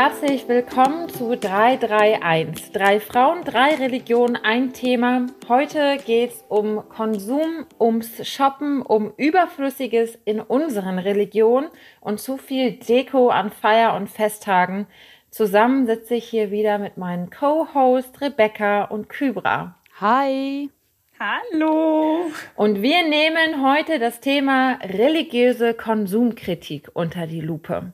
[0.00, 2.70] herzlich willkommen zu 331.
[2.70, 5.26] Drei Frauen, drei Religionen, ein Thema.
[5.48, 11.66] Heute geht es um Konsum, ums Shoppen, um Überflüssiges in unseren Religionen
[12.00, 14.86] und zu viel Deko an Feier- und Festtagen.
[15.30, 19.74] Zusammen sitze ich hier wieder mit meinen Co-Hosts Rebecca und Kybra.
[20.00, 20.70] Hi.
[21.18, 22.30] Hallo.
[22.54, 27.92] Und wir nehmen heute das Thema religiöse Konsumkritik unter die Lupe.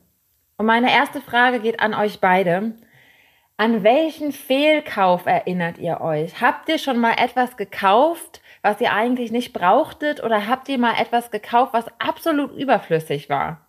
[0.56, 2.74] Und meine erste Frage geht an euch beide.
[3.56, 6.40] An welchen Fehlkauf erinnert ihr euch?
[6.40, 10.22] Habt ihr schon mal etwas gekauft, was ihr eigentlich nicht brauchtet?
[10.22, 13.68] Oder habt ihr mal etwas gekauft, was absolut überflüssig war?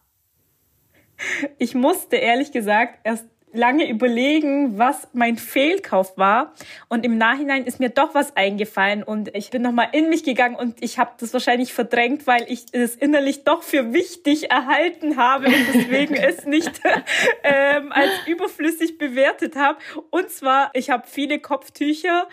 [1.60, 6.54] Ich musste ehrlich gesagt erst lange überlegen, was mein Fehlkauf war.
[6.90, 10.56] Und im Nachhinein ist mir doch was eingefallen und ich bin nochmal in mich gegangen
[10.56, 15.48] und ich habe das wahrscheinlich verdrängt, weil ich es innerlich doch für wichtig erhalten habe
[15.48, 16.82] und deswegen es nicht
[17.44, 19.80] ähm, als überflüssig bewertet habe.
[20.10, 22.28] Und zwar, ich habe viele Kopftücher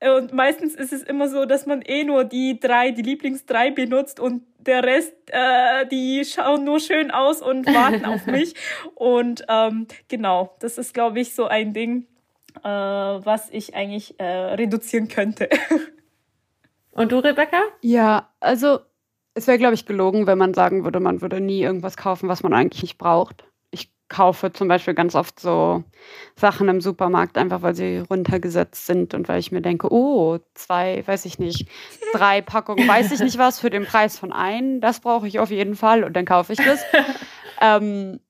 [0.00, 4.20] und meistens ist es immer so, dass man eh nur die drei, die Lieblingsdrei benutzt
[4.20, 8.54] und der Rest, äh, die schauen nur schön aus und warten auf mich.
[8.94, 12.06] Und ähm, genau, das ist, glaube ich, so ein Ding,
[12.62, 15.48] äh, was ich eigentlich äh, reduzieren könnte.
[16.90, 17.60] Und du, Rebecca?
[17.80, 18.80] Ja, also
[19.34, 22.42] es wäre, glaube ich, gelogen, wenn man sagen würde, man würde nie irgendwas kaufen, was
[22.42, 23.48] man eigentlich nicht braucht
[24.08, 25.84] kaufe zum Beispiel ganz oft so
[26.34, 31.02] Sachen im Supermarkt, einfach weil sie runtergesetzt sind und weil ich mir denke, oh, zwei,
[31.06, 31.68] weiß ich nicht,
[32.12, 35.50] drei Packungen, weiß ich nicht was, für den Preis von ein, das brauche ich auf
[35.50, 36.82] jeden Fall und dann kaufe ich das.
[37.60, 38.20] ähm,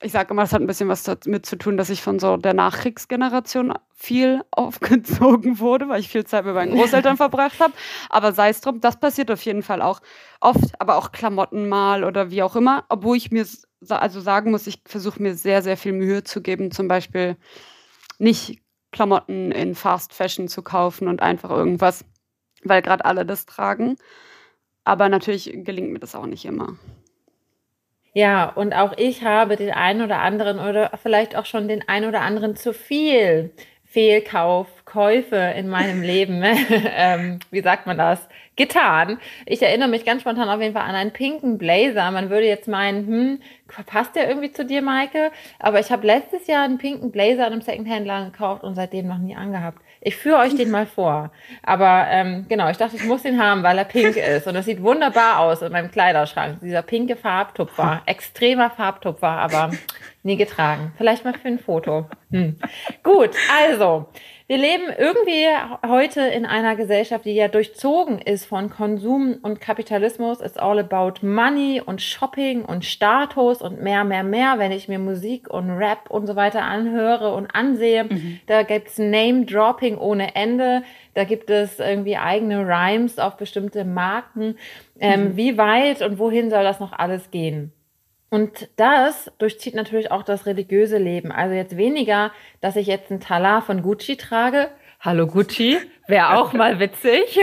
[0.00, 2.36] ich sage immer, das hat ein bisschen was damit zu tun, dass ich von so
[2.36, 7.72] der Nachkriegsgeneration viel aufgezogen wurde, weil ich viel Zeit mit meinen Großeltern verbracht habe.
[8.08, 10.00] Aber sei es drum, das passiert auf jeden Fall auch
[10.40, 13.44] oft, aber auch Klamotten mal oder wie auch immer, obwohl ich mir
[13.88, 17.36] also sagen muss, ich versuche mir sehr, sehr viel Mühe zu geben, zum Beispiel
[18.18, 18.60] nicht
[18.92, 22.04] Klamotten in Fast Fashion zu kaufen und einfach irgendwas,
[22.64, 23.96] weil gerade alle das tragen.
[24.84, 26.78] Aber natürlich gelingt mir das auch nicht immer.
[28.18, 32.08] Ja, und auch ich habe den einen oder anderen oder vielleicht auch schon den einen
[32.08, 33.52] oder anderen zu viel
[33.84, 36.42] Fehlkauf, Käufe in meinem Leben,
[36.96, 38.18] ähm, wie sagt man das,
[38.56, 39.18] getan.
[39.46, 42.10] Ich erinnere mich ganz spontan auf jeden Fall an einen pinken Blazer.
[42.10, 43.40] Man würde jetzt meinen, hm,
[43.86, 45.30] passt der irgendwie zu dir, Maike?
[45.60, 49.18] Aber ich habe letztes Jahr einen pinken Blazer in einem Secondhand-Laden gekauft und seitdem noch
[49.18, 49.80] nie angehabt.
[50.00, 51.30] Ich führe euch den mal vor.
[51.62, 54.46] Aber ähm, genau, ich dachte, ich muss den haben, weil er pink ist.
[54.46, 56.60] Und das sieht wunderbar aus in meinem Kleiderschrank.
[56.60, 58.02] Dieser pinke Farbtupfer.
[58.06, 59.70] Extremer Farbtupfer, aber
[60.22, 60.92] nie getragen.
[60.96, 62.06] Vielleicht mal für ein Foto.
[62.30, 62.56] Hm.
[63.02, 64.08] Gut, also.
[64.50, 65.44] Wir leben irgendwie
[65.86, 70.40] heute in einer Gesellschaft, die ja durchzogen ist von Konsum und Kapitalismus.
[70.40, 74.54] It's all about money und Shopping und Status und mehr, mehr, mehr.
[74.56, 78.40] Wenn ich mir Musik und Rap und so weiter anhöre und ansehe, mhm.
[78.46, 80.82] da gibt's Name-Dropping ohne Ende.
[81.12, 84.56] Da gibt es irgendwie eigene Rhymes auf bestimmte Marken.
[84.98, 85.36] Ähm, mhm.
[85.36, 87.74] Wie weit und wohin soll das noch alles gehen?
[88.30, 91.32] Und das durchzieht natürlich auch das religiöse Leben.
[91.32, 92.30] Also jetzt weniger,
[92.60, 94.68] dass ich jetzt einen Talar von Gucci trage.
[95.00, 95.78] Hallo Gucci,
[96.08, 97.38] wäre auch mal witzig.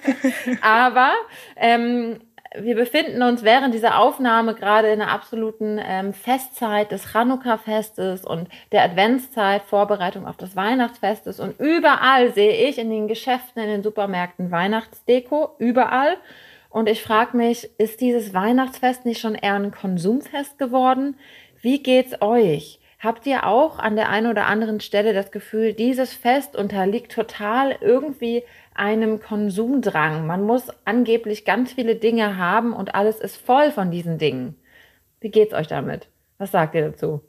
[0.62, 1.12] Aber
[1.56, 2.20] ähm,
[2.58, 8.48] wir befinden uns während dieser Aufnahme gerade in einer absoluten ähm, Festzeit des Chanukka-Festes und
[8.72, 11.38] der Adventszeit, Vorbereitung auf das Weihnachtsfestes.
[11.38, 16.16] Und überall sehe ich in den Geschäften, in den Supermärkten Weihnachtsdeko, überall.
[16.70, 21.16] Und ich frage mich, ist dieses Weihnachtsfest nicht schon eher ein Konsumfest geworden?
[21.60, 22.80] Wie geht's euch?
[23.00, 27.76] Habt ihr auch an der einen oder anderen Stelle das Gefühl, dieses Fest unterliegt total
[27.80, 28.44] irgendwie
[28.74, 30.26] einem Konsumdrang?
[30.26, 34.54] Man muss angeblich ganz viele Dinge haben und alles ist voll von diesen Dingen.
[35.20, 36.08] Wie geht's euch damit?
[36.38, 37.22] Was sagt ihr dazu?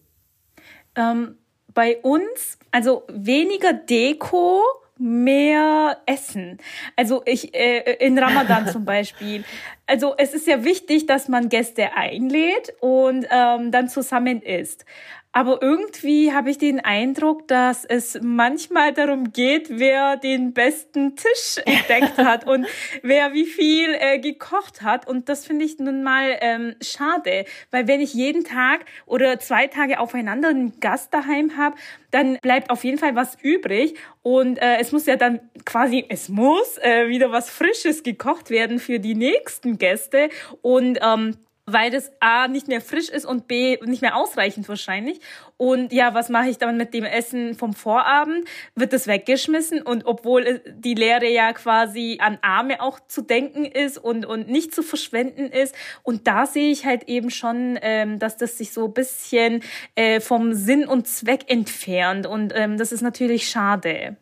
[0.96, 1.38] Ähm,
[1.73, 4.62] bei uns, also weniger Deko,
[5.02, 6.60] mehr essen.
[6.96, 9.44] Also ich äh, in Ramadan zum Beispiel.
[9.88, 14.86] Also es ist ja wichtig, dass man Gäste einlädt und ähm, dann zusammen isst.
[15.34, 21.58] Aber irgendwie habe ich den Eindruck, dass es manchmal darum geht, wer den besten Tisch
[21.66, 22.68] entdeckt hat und
[23.02, 25.08] wer wie viel äh, gekocht hat.
[25.08, 29.68] Und das finde ich nun mal ähm, schade, weil wenn ich jeden Tag oder zwei
[29.68, 31.78] Tage aufeinander einen Gast daheim habe,
[32.12, 33.96] dann bleibt auf jeden Fall was übrig.
[34.24, 38.80] Und äh, es muss ja dann quasi, es muss äh, wieder was Frisches gekocht werden
[38.80, 40.30] für die nächsten Gäste.
[40.62, 41.38] Und ähm,
[41.73, 45.20] weil das A nicht mehr frisch ist und B nicht mehr ausreichend wahrscheinlich.
[45.58, 48.46] Und ja, was mache ich dann mit dem Essen vom Vorabend?
[48.76, 49.82] Wird das weggeschmissen?
[49.82, 54.73] Und obwohl die Lehre ja quasi an Arme auch zu denken ist und, und nicht
[54.73, 55.76] zu verschwenden ist.
[56.03, 59.64] Und da sehe ich halt eben schon, ähm, dass das sich so ein bisschen
[59.96, 62.26] äh, vom Sinn und Zweck entfernt.
[62.26, 64.18] Und ähm, das ist natürlich schade.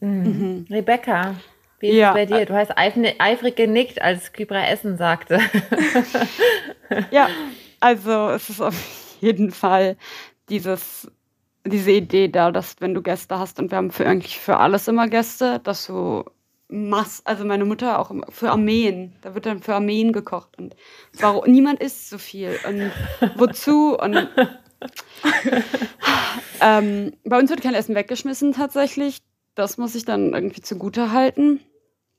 [0.00, 0.66] Mhm.
[0.70, 1.36] Rebecca,
[1.80, 2.10] wie ist ja.
[2.10, 2.46] es bei dir?
[2.46, 5.40] Du hast eifrig genickt, als Kybra Essen sagte.
[7.10, 7.28] ja,
[7.80, 8.76] also es ist auf
[9.20, 9.96] jeden Fall
[10.48, 11.10] dieses,
[11.64, 14.88] diese Idee da, dass wenn du Gäste hast und wir haben für eigentlich für alles
[14.88, 16.24] immer Gäste, dass du
[16.68, 20.76] Mass, also meine Mutter auch für Armeen, da wird dann für Armeen gekocht und
[21.18, 22.92] warum niemand isst so viel und
[23.36, 24.14] wozu und
[26.60, 29.18] ähm, bei uns wird kein Essen weggeschmissen tatsächlich.
[29.56, 31.60] Das muss ich dann irgendwie zugute halten.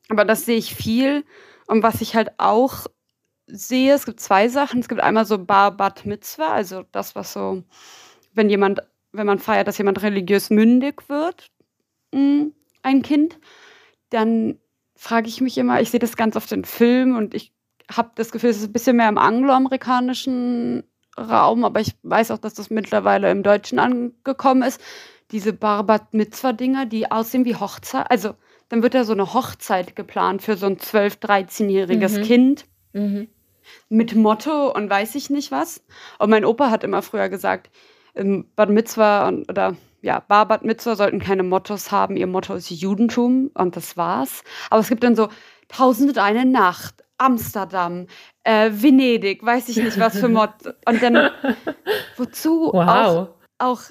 [0.10, 1.26] Aber das sehe ich viel.
[1.68, 2.88] Und was ich halt auch
[3.48, 4.80] sehe, es gibt zwei Sachen.
[4.80, 7.64] Es gibt einmal so Bar Bat Mitzvah, also das, was so,
[8.34, 8.82] wenn jemand,
[9.12, 11.52] wenn man feiert, dass jemand religiös mündig wird,
[12.14, 12.48] mm,
[12.84, 13.40] ein Kind,
[14.10, 14.60] dann
[14.96, 17.54] frage ich mich immer, ich sehe das ganz oft in Filmen und ich
[17.92, 20.84] habe das Gefühl, es ist ein bisschen mehr im angloamerikanischen
[21.18, 24.80] Raum, aber ich weiß auch, dass das mittlerweile im Deutschen angekommen ist.
[25.32, 28.36] Diese Barbat Mitzvah-Dinger, die aussehen wie Hochzeit, also
[28.72, 32.24] dann wird da so eine Hochzeit geplant für so ein 12-, 13-jähriges mhm.
[32.24, 32.66] Kind.
[32.94, 33.28] Mhm.
[33.90, 35.84] Mit Motto und weiß ich nicht was.
[36.20, 37.70] Und mein Opa hat immer früher gesagt,
[38.14, 42.16] im Bad Mitzvah und, oder ja, Bar Bad Mitzvah sollten keine Mottos haben.
[42.16, 44.42] Ihr Motto ist Judentum und das war's.
[44.70, 45.28] Aber es gibt dann so
[45.68, 48.08] Tausend und eine Nacht, Amsterdam,
[48.46, 50.72] äh, Venedig, weiß ich nicht was für Motto.
[50.86, 51.30] Und dann,
[52.16, 52.88] wozu wow.
[52.88, 53.82] auch, auch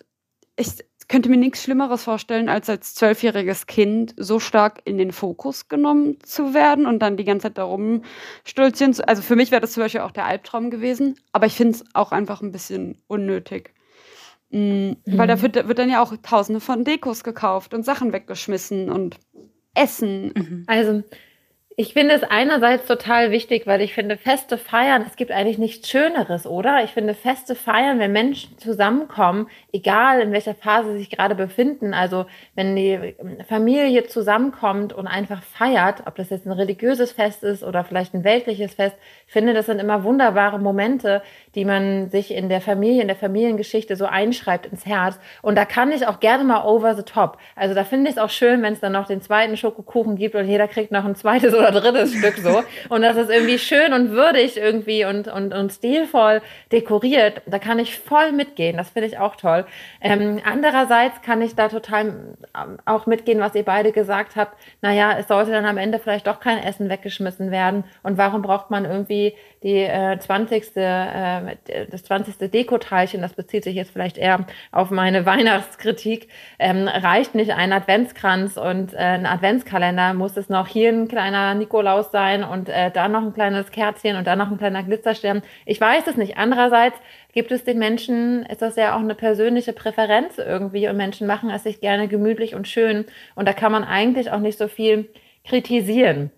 [0.57, 0.69] ich,
[1.11, 6.19] könnte mir nichts Schlimmeres vorstellen, als als zwölfjähriges Kind so stark in den Fokus genommen
[6.23, 8.05] zu werden und dann die ganze Zeit darum
[8.45, 8.95] stolzieren.
[8.95, 11.75] Zu, also für mich wäre das zum Beispiel auch der Albtraum gewesen, aber ich finde
[11.75, 13.75] es auch einfach ein bisschen unnötig.
[14.51, 14.99] Mhm.
[15.05, 19.19] Weil da wird, wird, dann ja auch tausende von Dekos gekauft und Sachen weggeschmissen und
[19.75, 20.33] Essen.
[20.37, 20.65] Mhm.
[20.69, 21.03] Also
[21.81, 25.89] ich finde es einerseits total wichtig, weil ich finde, Feste feiern, es gibt eigentlich nichts
[25.89, 26.85] Schöneres, oder?
[26.85, 31.95] Ich finde, Feste feiern, wenn Menschen zusammenkommen, egal in welcher Phase sie sich gerade befinden,
[31.95, 33.15] also wenn die
[33.49, 38.25] Familie zusammenkommt und einfach feiert, ob das jetzt ein religiöses Fest ist oder vielleicht ein
[38.25, 38.97] weltliches Fest,
[39.27, 41.23] ich finde, das sind immer wunderbare Momente,
[41.55, 45.19] die man sich in der Familie, in der Familiengeschichte so einschreibt ins Herz.
[45.43, 47.39] Und da kann ich auch gerne mal over the top.
[47.57, 50.35] Also da finde ich es auch schön, wenn es dann noch den zweiten Schokokuchen gibt
[50.35, 52.63] und jeder kriegt noch ein zweites oder drittes Stück so.
[52.89, 57.43] Und das ist irgendwie schön und würdig irgendwie und, und, und stilvoll dekoriert.
[57.47, 58.77] Da kann ich voll mitgehen.
[58.77, 59.67] Das finde ich auch toll.
[60.01, 64.57] Ähm, andererseits kann ich da total ähm, auch mitgehen, was ihr beide gesagt habt.
[64.83, 67.85] Naja, es sollte dann am Ende vielleicht doch kein Essen weggeschmissen werden.
[68.03, 70.77] Und warum braucht man irgendwie die äh, 20.
[70.77, 71.40] Äh,
[71.91, 72.51] das 20.
[72.51, 76.29] Dekoteilchen, das bezieht sich jetzt vielleicht eher auf meine Weihnachtskritik,
[76.59, 81.55] ähm, reicht nicht ein Adventskranz und äh, ein Adventskalender, muss es noch hier ein kleiner
[81.55, 85.43] Nikolaus sein und äh, da noch ein kleines Kerzchen und da noch ein kleiner Glitzerstern.
[85.67, 86.39] Ich weiß es nicht.
[86.39, 86.99] Andererseits
[87.33, 91.51] gibt es den Menschen, ist das ja auch eine persönliche Präferenz irgendwie und Menschen machen
[91.51, 93.05] es sich gerne gemütlich und schön
[93.35, 95.09] und da kann man eigentlich auch nicht so viel
[95.45, 96.31] kritisieren.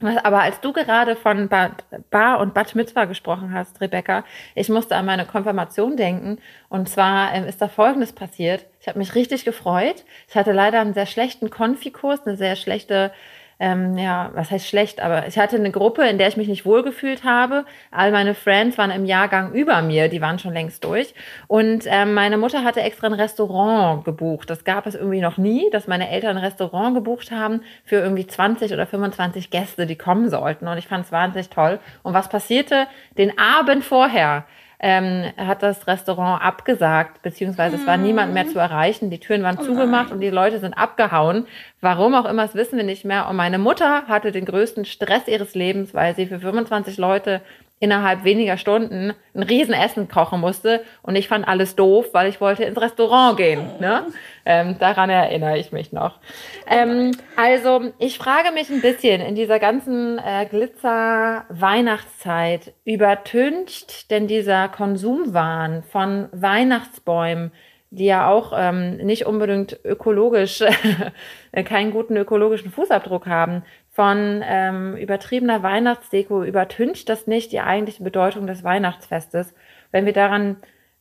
[0.00, 5.06] Aber als du gerade von Bar und Bat Mitzvah gesprochen hast, Rebecca, ich musste an
[5.06, 6.38] meine Konfirmation denken.
[6.68, 8.66] Und zwar ähm, ist da Folgendes passiert.
[8.80, 10.04] Ich habe mich richtig gefreut.
[10.28, 13.10] Ich hatte leider einen sehr schlechten Konfikurs, eine sehr schlechte
[13.58, 16.66] ähm, ja, was heißt schlecht, aber ich hatte eine Gruppe, in der ich mich nicht
[16.66, 17.64] wohlgefühlt habe.
[17.90, 21.14] All meine Friends waren im Jahrgang über mir, die waren schon längst durch.
[21.46, 24.50] Und ähm, meine Mutter hatte extra ein Restaurant gebucht.
[24.50, 28.26] Das gab es irgendwie noch nie, dass meine Eltern ein Restaurant gebucht haben für irgendwie
[28.26, 30.68] 20 oder 25 Gäste, die kommen sollten.
[30.68, 31.78] Und ich fand es wahnsinnig toll.
[32.02, 32.86] Und was passierte?
[33.16, 34.44] Den Abend vorher
[34.78, 39.10] ähm, hat das Restaurant abgesagt, beziehungsweise es war niemand mehr zu erreichen.
[39.10, 41.46] Die Türen waren oh zugemacht und die Leute sind abgehauen.
[41.80, 43.28] Warum auch immer, das wissen wir nicht mehr.
[43.28, 47.40] Und meine Mutter hatte den größten Stress ihres Lebens, weil sie für 25 Leute
[47.78, 52.64] innerhalb weniger Stunden ein Riesenessen kochen musste und ich fand alles doof, weil ich wollte
[52.64, 53.68] ins Restaurant gehen.
[53.80, 54.06] Ne?
[54.46, 56.18] Ähm, daran erinnere ich mich noch.
[56.66, 64.68] Ähm, also ich frage mich ein bisschen in dieser ganzen äh, Glitzer-Weihnachtszeit, übertüncht denn dieser
[64.68, 67.52] Konsumwahn von Weihnachtsbäumen,
[67.90, 70.64] die ja auch ähm, nicht unbedingt ökologisch,
[71.64, 73.64] keinen guten ökologischen Fußabdruck haben,
[73.96, 79.54] von ähm, übertriebener Weihnachtsdeko übertüncht das nicht die eigentliche Bedeutung des Weihnachtsfestes.
[79.90, 80.56] Wenn wir daran,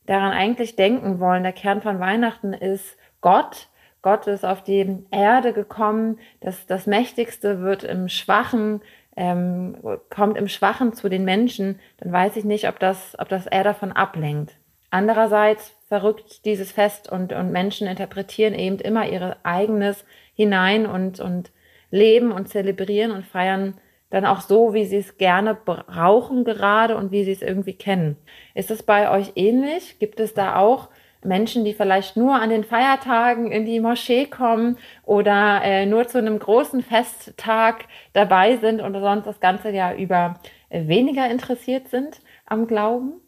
[0.05, 3.67] daran eigentlich denken wollen, der Kern von Weihnachten ist Gott.
[4.01, 8.79] Gott ist auf die Erde gekommen, das, das Mächtigste wird im Schwachen,
[9.17, 9.75] ähm,
[10.09, 13.65] kommt im Schwachen zu den Menschen, dann weiß ich nicht, ob das, ob das er
[13.65, 14.55] davon ablenkt.
[14.89, 21.51] Andererseits verrückt dieses Fest und, und Menschen interpretieren eben immer ihr eigenes hinein und, und
[21.95, 23.75] leben und zelebrieren und feiern
[24.09, 28.17] dann auch so, wie sie es gerne brauchen gerade und wie sie es irgendwie kennen.
[28.53, 29.97] Ist es bei euch ähnlich?
[29.99, 30.89] Gibt es da auch
[31.23, 36.19] Menschen, die vielleicht nur an den Feiertagen in die Moschee kommen oder äh, nur zu
[36.19, 42.67] einem großen Festtag dabei sind und sonst das ganze Jahr über weniger interessiert sind am
[42.67, 43.25] Glauben?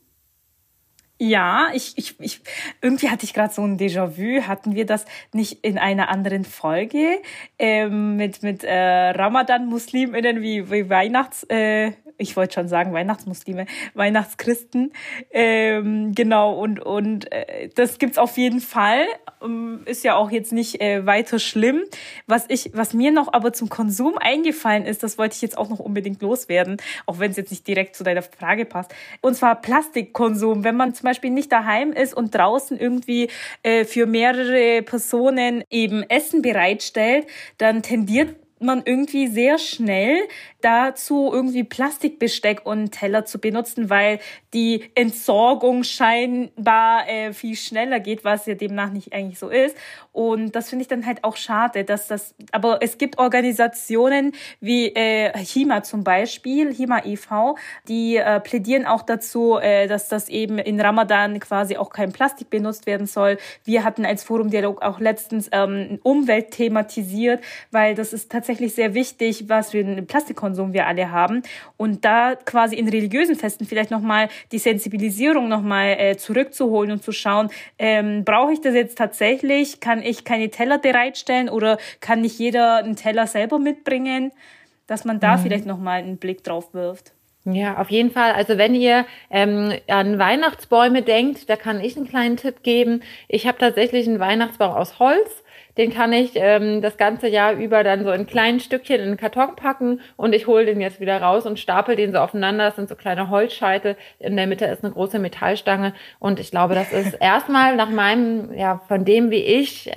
[1.20, 2.42] Ja, ich, ich, ich,
[2.80, 4.48] irgendwie hatte ich gerade so ein Déjà-vu.
[4.48, 7.22] Hatten wir das nicht in einer anderen Folge
[7.58, 14.92] ähm, mit mit äh, Ramadan-Musliminnen wie, wie Weihnachts, äh, ich wollte schon sagen Weihnachtsmuslime, Weihnachtschristen.
[15.32, 19.06] Ähm, genau, und, und äh, das gibt's auf jeden Fall.
[19.42, 21.84] Ähm, ist ja auch jetzt nicht äh, weiter schlimm.
[22.26, 25.70] Was ich, was mir noch aber zum Konsum eingefallen ist, das wollte ich jetzt auch
[25.70, 28.94] noch unbedingt loswerden, auch wenn es jetzt nicht direkt zu deiner Frage passt.
[29.22, 30.64] Und zwar Plastikkonsum.
[30.64, 33.30] Wenn man zum Beispiel nicht daheim ist und draußen irgendwie
[33.64, 40.28] äh, für mehrere Personen eben Essen bereitstellt, dann tendiert man irgendwie sehr schnell
[40.62, 44.20] dazu, irgendwie Plastikbesteck und Teller zu benutzen, weil
[44.54, 49.78] die Entsorgung scheinbar äh, viel schneller geht, was ja demnach nicht eigentlich so ist.
[50.12, 54.88] Und das finde ich dann halt auch schade, dass das, aber es gibt Organisationen wie
[54.88, 60.58] äh, HIMA zum Beispiel, HIMA e.V., die äh, plädieren auch dazu, äh, dass das eben
[60.58, 63.38] in Ramadan quasi auch kein Plastik benutzt werden soll.
[63.64, 69.46] Wir hatten als Forumdialog auch letztens ähm, Umwelt thematisiert, weil das ist tatsächlich sehr wichtig,
[69.48, 71.44] was für einen Plastikkonsum wir alle haben.
[71.78, 77.12] Und da quasi in religiösen Festen vielleicht nochmal die Sensibilisierung nochmal äh, zurückzuholen und zu
[77.12, 79.80] schauen, ähm, brauche ich das jetzt tatsächlich?
[79.80, 84.32] Kann ich keine Teller bereitstellen oder kann nicht jeder einen Teller selber mitbringen?
[84.88, 85.42] Dass man da mhm.
[85.42, 87.14] vielleicht nochmal einen Blick drauf wirft.
[87.54, 88.34] Ja, auf jeden Fall.
[88.34, 93.02] Also wenn ihr ähm, an Weihnachtsbäume denkt, da kann ich einen kleinen Tipp geben.
[93.30, 95.44] Ich habe tatsächlich einen Weihnachtsbaum aus Holz
[95.78, 99.18] den kann ich ähm, das ganze Jahr über dann so in kleinen Stückchen in den
[99.18, 102.66] Karton packen und ich hole den jetzt wieder raus und stapel den so aufeinander.
[102.66, 103.96] Das sind so kleine Holzscheitel.
[104.20, 108.54] In der Mitte ist eine große Metallstange und ich glaube, das ist erstmal nach meinem,
[108.54, 109.92] ja, von dem, wie ich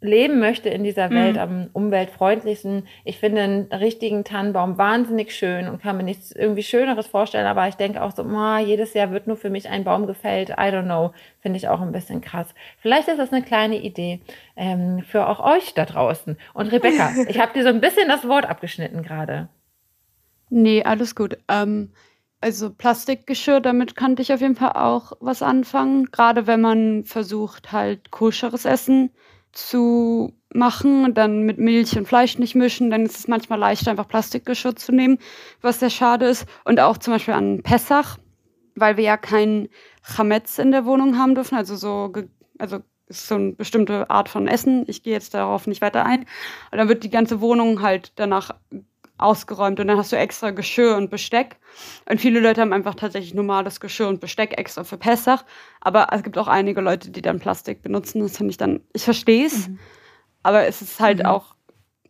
[0.00, 1.40] leben möchte in dieser Welt mhm.
[1.40, 2.86] am umweltfreundlichsten.
[3.04, 7.66] Ich finde einen richtigen Tannenbaum wahnsinnig schön und kann mir nichts irgendwie Schöneres vorstellen, aber
[7.66, 10.50] ich denke auch so, oh, jedes Jahr wird nur für mich ein Baum gefällt.
[10.50, 11.12] I don't know.
[11.40, 12.54] Finde ich auch ein bisschen krass.
[12.78, 14.20] Vielleicht ist das eine kleine Idee
[14.56, 16.36] ähm, für auch euch da draußen.
[16.54, 19.48] Und Rebecca, ich habe dir so ein bisschen das Wort abgeschnitten gerade.
[20.48, 21.38] Nee, alles gut.
[21.48, 21.90] Ähm,
[22.40, 26.06] also Plastikgeschirr, damit kannte ich auf jeden Fall auch was anfangen.
[26.12, 29.27] Gerade wenn man versucht, halt koscheres Essen zu
[30.54, 34.08] machen und dann mit Milch und Fleisch nicht mischen, dann ist es manchmal leichter, einfach
[34.08, 35.18] Plastikgeschirr zu nehmen,
[35.60, 36.46] was sehr schade ist.
[36.64, 38.18] Und auch zum Beispiel an Pessach,
[38.74, 39.68] weil wir ja kein
[40.02, 42.12] Chametz in der Wohnung haben dürfen, also so,
[42.58, 44.84] also ist so eine bestimmte Art von Essen.
[44.86, 46.20] Ich gehe jetzt darauf nicht weiter ein.
[46.70, 48.50] Und dann wird die ganze Wohnung halt danach
[49.18, 51.56] ausgeräumt und dann hast du extra Geschirr und Besteck.
[52.08, 55.44] Und viele Leute haben einfach tatsächlich normales Geschirr und Besteck extra für Pessach.
[55.80, 58.20] Aber es gibt auch einige Leute, die dann Plastik benutzen.
[58.20, 59.78] Das finde ich dann, ich verstehe es, mhm.
[60.42, 61.26] aber es ist halt mhm.
[61.26, 61.54] auch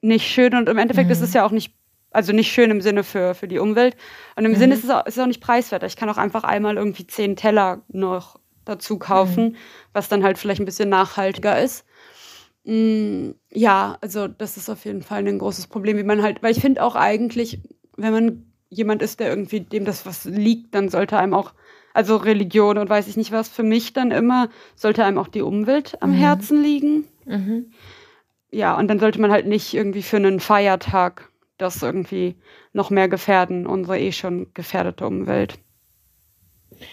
[0.00, 1.12] nicht schön und im Endeffekt mhm.
[1.12, 1.74] ist es ja auch nicht,
[2.10, 3.96] also nicht schön im Sinne für, für die Umwelt.
[4.36, 4.78] Und im Sinne mhm.
[4.78, 5.86] ist es, auch, ist es auch nicht preiswerter.
[5.86, 9.56] Ich kann auch einfach einmal irgendwie zehn Teller noch dazu kaufen, mhm.
[9.92, 11.84] was dann halt vielleicht ein bisschen nachhaltiger ist.
[12.68, 16.52] Mm, ja, also das ist auf jeden Fall ein großes Problem, wie man halt, weil
[16.52, 17.62] ich finde auch eigentlich,
[17.96, 21.54] wenn man jemand ist, der irgendwie dem das was liegt, dann sollte einem auch,
[21.94, 25.40] also Religion und weiß ich nicht was, für mich dann immer, sollte einem auch die
[25.40, 26.16] Umwelt am mhm.
[26.16, 27.04] Herzen liegen.
[27.25, 27.72] Mhm.
[28.50, 32.37] Ja, und dann sollte man halt nicht irgendwie für einen Feiertag das irgendwie
[32.75, 35.58] noch mehr gefährden, unsere eh schon gefährdete Umwelt.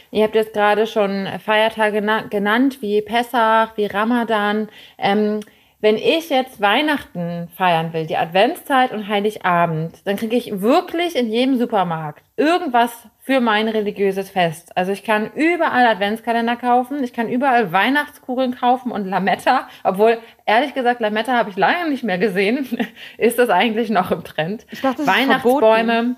[0.10, 4.70] Ihr habt jetzt gerade schon Feiertage genannt, wie Pessach, wie Ramadan.
[4.98, 5.42] Ähm,
[5.86, 11.30] wenn ich jetzt Weihnachten feiern will, die Adventszeit und Heiligabend, dann kriege ich wirklich in
[11.30, 14.76] jedem Supermarkt irgendwas für mein religiöses Fest.
[14.76, 20.74] Also ich kann überall Adventskalender kaufen, ich kann überall Weihnachtskugeln kaufen und Lametta, obwohl ehrlich
[20.74, 22.68] gesagt Lametta habe ich lange nicht mehr gesehen.
[23.20, 24.66] ist das eigentlich noch im Trend?
[24.72, 26.16] Ich dachte, das Weihnachtsbäume.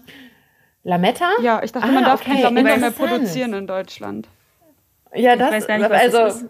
[0.84, 1.30] Lametta?
[1.42, 2.42] Ja, ich dachte, ah, man darf okay.
[2.42, 4.30] Lametta mehr produzieren in Deutschland.
[5.14, 6.46] Ja, das, nicht, also, das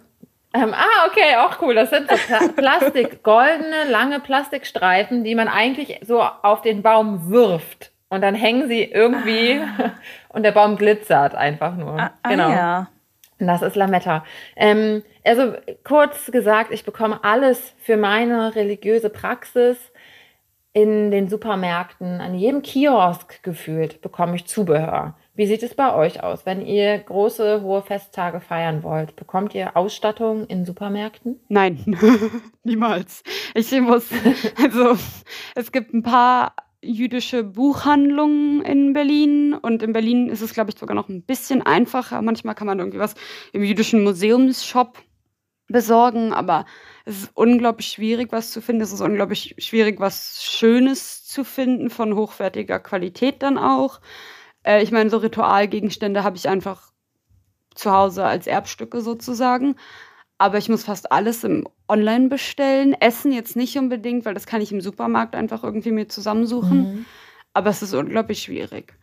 [0.53, 1.75] ähm, ah, okay, auch cool.
[1.75, 7.29] Das sind so Pla Plastik, goldene, lange Plastikstreifen, die man eigentlich so auf den Baum
[7.29, 7.91] wirft.
[8.09, 9.91] Und dann hängen sie irgendwie ah.
[10.29, 11.99] und der Baum glitzert einfach nur.
[11.99, 12.49] Ah, ah genau.
[12.49, 12.87] ja.
[13.39, 14.23] Das ist Lametta.
[14.55, 19.77] Ähm, also kurz gesagt, ich bekomme alles für meine religiöse Praxis
[20.73, 25.15] in den Supermärkten, an jedem Kiosk gefühlt, bekomme ich Zubehör.
[25.37, 29.15] Wie sieht es bei euch aus, wenn ihr große, hohe Festtage feiern wollt?
[29.15, 31.39] Bekommt ihr Ausstattung in Supermärkten?
[31.47, 31.95] Nein,
[32.63, 33.21] niemals.
[33.53, 34.09] Ich muss,
[34.63, 34.97] also
[35.53, 40.79] es gibt ein paar jüdische Buchhandlungen in Berlin und in Berlin ist es, glaube ich,
[40.79, 42.19] sogar noch ein bisschen einfacher.
[42.23, 43.13] Manchmal kann man irgendwie was
[43.53, 44.97] im jüdischen Museumsshop
[45.67, 46.65] besorgen, aber
[47.05, 48.81] es ist unglaublich schwierig, was zu finden.
[48.81, 53.99] Es ist unglaublich schwierig, was Schönes zu finden, von hochwertiger Qualität dann auch.
[54.67, 56.91] Äh, ich meine, so Ritualgegenstände habe ich einfach
[57.73, 59.75] zu Hause als Erbstücke sozusagen.
[60.37, 62.93] Aber ich muss fast alles im Online bestellen.
[62.93, 66.79] Essen jetzt nicht unbedingt, weil das kann ich im Supermarkt einfach irgendwie mir zusammensuchen.
[66.79, 67.05] Mhm.
[67.53, 68.93] Aber es ist unglaublich schwierig.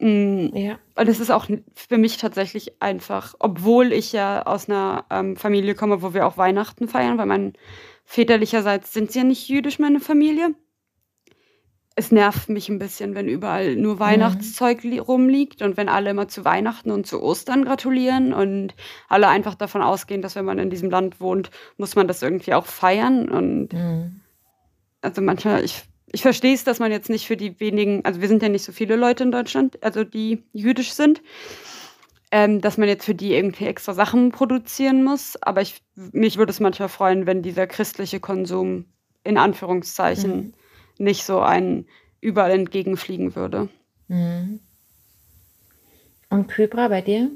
[0.00, 0.50] Mhm.
[0.54, 0.78] Ja.
[0.96, 5.74] Und es ist auch für mich tatsächlich einfach, obwohl ich ja aus einer ähm, Familie
[5.74, 7.52] komme, wo wir auch Weihnachten feiern, weil mein
[8.04, 10.54] väterlicherseits sind sie ja nicht jüdisch, meine Familie
[11.96, 13.98] es nervt mich ein bisschen, wenn überall nur.
[13.98, 14.98] Weihnachtszeug mhm.
[15.00, 18.74] rumliegt und wenn alle immer zu Weihnachten und zu Ostern gratulieren und
[19.08, 22.54] alle einfach davon ausgehen, dass wenn man in diesem Land wohnt, muss man das irgendwie
[22.54, 23.28] auch feiern.
[23.28, 24.20] Und mhm.
[25.02, 25.82] also manchmal, ich,
[26.12, 28.64] ich verstehe es, dass man jetzt nicht für die wenigen, also wir sind ja nicht
[28.64, 31.20] so viele Leute in Deutschland, also die jüdisch sind,
[32.30, 35.36] ähm, dass man jetzt für die irgendwie extra Sachen produzieren muss.
[35.42, 38.86] Aber ich, mich würde es manchmal freuen, wenn dieser christliche Konsum
[39.24, 40.54] in Anführungszeichen mhm
[41.00, 41.86] nicht so einen
[42.20, 43.68] überall entgegenfliegen würde.
[44.08, 44.60] Mhm.
[46.28, 47.30] Und Kybra bei dir?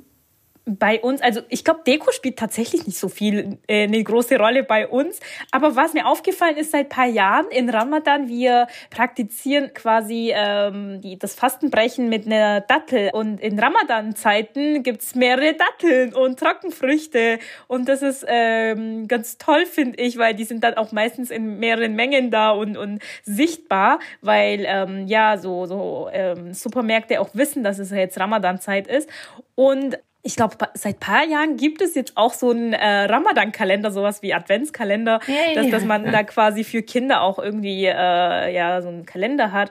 [0.66, 4.62] Bei uns, also ich glaube, Deko spielt tatsächlich nicht so viel äh, eine große Rolle
[4.62, 5.20] bei uns.
[5.50, 11.18] Aber was mir aufgefallen ist seit paar Jahren in Ramadan, wir praktizieren quasi ähm, die,
[11.18, 13.10] das Fastenbrechen mit einer Dattel.
[13.12, 17.40] Und in Ramadan-Zeiten gibt's mehrere Datteln und Trockenfrüchte.
[17.66, 21.58] Und das ist ähm, ganz toll, finde ich, weil die sind dann auch meistens in
[21.58, 27.62] mehreren Mengen da und, und sichtbar, weil ähm, ja so, so ähm, Supermärkte auch wissen,
[27.64, 29.10] dass es jetzt Ramadan-Zeit ist.
[29.54, 34.22] Und ich glaube, seit paar Jahren gibt es jetzt auch so einen äh, Ramadan-Kalender, sowas
[34.22, 38.88] wie Adventskalender, ja, dass, dass man da quasi für Kinder auch irgendwie äh, ja so
[38.88, 39.70] einen Kalender hat.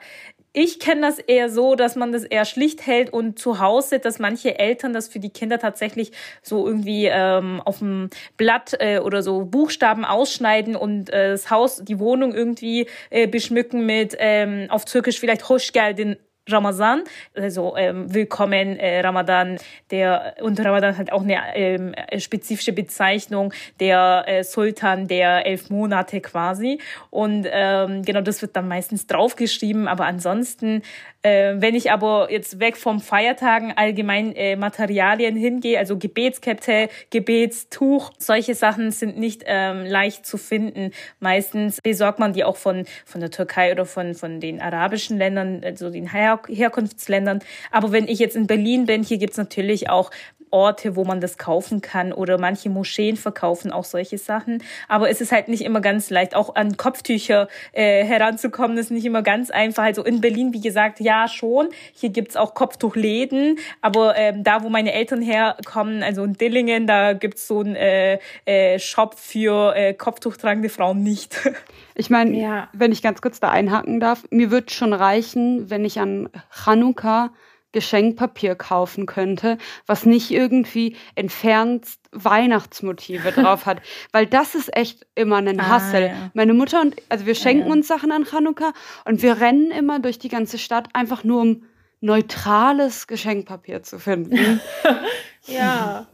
[0.55, 4.19] Ich kenne das eher so, dass man das eher schlicht hält und zu Hause, dass
[4.19, 6.11] manche Eltern das für die Kinder tatsächlich
[6.43, 11.83] so irgendwie ähm, auf dem Blatt äh, oder so Buchstaben ausschneiden und äh, das Haus,
[11.83, 16.17] die Wohnung irgendwie äh, beschmücken mit ähm, auf Türkisch vielleicht Hoşgel, den
[16.49, 17.03] Ramazan,
[17.35, 19.57] also ähm, willkommen äh, Ramadan,
[19.91, 26.19] der und Ramadan hat auch eine ähm, spezifische Bezeichnung, der äh, Sultan der elf Monate
[26.19, 26.81] quasi.
[27.09, 30.81] Und ähm, genau das wird dann meistens draufgeschrieben, aber ansonsten
[31.23, 38.11] äh, wenn ich aber jetzt weg vom Feiertagen allgemein äh, Materialien hingehe, also Gebetskette, Gebetstuch,
[38.17, 40.91] solche Sachen sind nicht ähm, leicht zu finden.
[41.19, 45.61] Meistens besorgt man die auch von, von der Türkei oder von, von den arabischen Ländern,
[45.63, 46.11] also den
[46.47, 47.39] Her Herkunftsländern.
[47.71, 50.11] Aber wenn ich jetzt in Berlin bin, hier gibt's natürlich auch
[50.53, 54.63] Orte, wo man das kaufen kann oder manche Moscheen verkaufen auch solche Sachen.
[54.87, 59.05] Aber es ist halt nicht immer ganz leicht, auch an Kopftücher äh, heranzukommen, ist nicht
[59.05, 59.83] immer ganz einfach.
[59.83, 61.69] Also in Berlin, wie gesagt, ja schon.
[61.93, 67.13] Hier gibt's auch Kopftuchläden, aber ähm, da, wo meine Eltern herkommen, also in Dillingen, da
[67.13, 71.39] gibt's so einen äh, äh, Shop für äh, Kopftuchtragende Frauen nicht.
[71.95, 72.69] Ich meine, ja.
[72.73, 77.29] wenn ich ganz kurz da einhaken darf, mir wird schon reichen, wenn ich an Chanukka
[77.73, 83.81] Geschenkpapier kaufen könnte, was nicht irgendwie entfernt Weihnachtsmotive drauf hat.
[84.13, 86.07] Weil das ist echt immer ein ah, Hassel.
[86.07, 86.31] Ja.
[86.33, 87.73] Meine Mutter und, also wir schenken ja, ja.
[87.73, 88.71] uns Sachen an Chanukka
[89.05, 91.63] und wir rennen immer durch die ganze Stadt einfach nur um
[91.99, 94.61] neutrales Geschenkpapier zu finden.
[95.47, 96.07] ja.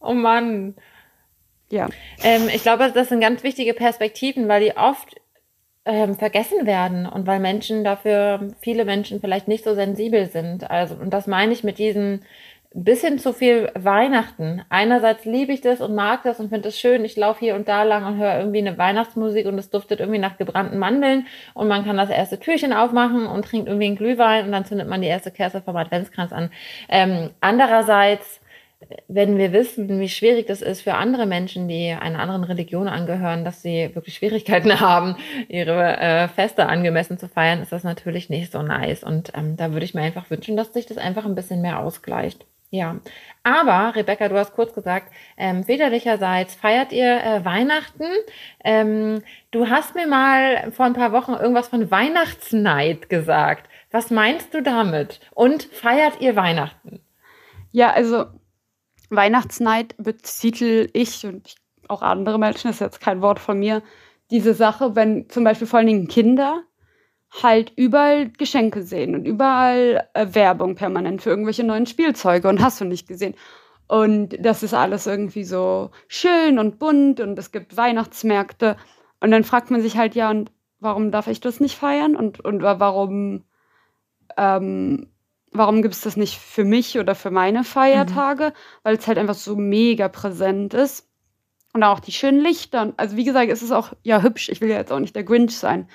[0.00, 0.74] Oh Mann.
[1.70, 1.88] Ja.
[2.22, 5.16] Ähm, ich glaube, das sind ganz wichtige Perspektiven, weil die oft
[5.84, 10.70] ähm, vergessen werden und weil Menschen dafür, viele Menschen vielleicht nicht so sensibel sind.
[10.70, 12.20] Also, und das meine ich mit diesem
[12.74, 14.62] bisschen zu viel Weihnachten.
[14.68, 17.04] Einerseits liebe ich das und mag das und finde es schön.
[17.04, 20.18] Ich laufe hier und da lang und höre irgendwie eine Weihnachtsmusik und es duftet irgendwie
[20.18, 24.46] nach gebrannten Mandeln und man kann das erste Türchen aufmachen und trinkt irgendwie einen Glühwein
[24.46, 26.50] und dann zündet man die erste Kerze vom Adventskranz an.
[26.88, 28.40] Ähm, andererseits
[29.08, 33.44] wenn wir wissen, wie schwierig das ist für andere Menschen, die einer anderen Religion angehören,
[33.44, 35.16] dass sie wirklich Schwierigkeiten haben,
[35.48, 39.04] ihre äh, Feste angemessen zu feiern, ist das natürlich nicht so nice.
[39.04, 41.78] Und ähm, da würde ich mir einfach wünschen, dass sich das einfach ein bisschen mehr
[41.78, 42.44] ausgleicht.
[42.74, 42.96] Ja,
[43.42, 48.06] aber Rebecca, du hast kurz gesagt, ähm, väterlicherseits feiert ihr äh, Weihnachten.
[48.64, 53.68] Ähm, du hast mir mal vor ein paar Wochen irgendwas von Weihnachtsneid gesagt.
[53.90, 55.20] Was meinst du damit?
[55.32, 57.02] Und feiert ihr Weihnachten?
[57.72, 58.24] Ja, also
[59.14, 61.54] Weihnachtsneid betitel ich und
[61.88, 63.82] auch andere Menschen, das ist jetzt kein Wort von mir,
[64.30, 66.62] diese Sache, wenn zum Beispiel vor allen Dingen Kinder
[67.42, 72.80] halt überall Geschenke sehen und überall äh, Werbung permanent für irgendwelche neuen Spielzeuge und hast
[72.80, 73.34] du nicht gesehen.
[73.88, 78.76] Und das ist alles irgendwie so schön und bunt und es gibt Weihnachtsmärkte.
[79.20, 82.16] Und dann fragt man sich halt, ja, und warum darf ich das nicht feiern?
[82.16, 83.44] Und, und warum,
[84.36, 85.11] ähm,
[85.52, 88.46] warum gibt es das nicht für mich oder für meine Feiertage?
[88.46, 88.52] Mhm.
[88.82, 91.08] Weil es halt einfach so mega präsent ist.
[91.74, 92.92] Und auch die schönen Lichter.
[92.96, 94.48] Also wie gesagt, es ist auch ja hübsch.
[94.50, 95.88] Ich will ja jetzt auch nicht der Grinch sein.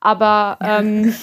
[0.00, 1.14] Aber, ähm,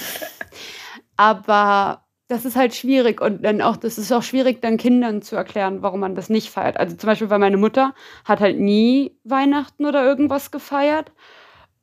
[1.18, 5.36] aber das ist halt schwierig und dann auch, das ist auch schwierig, dann Kindern zu
[5.36, 6.78] erklären, warum man das nicht feiert.
[6.78, 11.12] Also zum Beispiel, weil meine Mutter hat halt nie Weihnachten oder irgendwas gefeiert.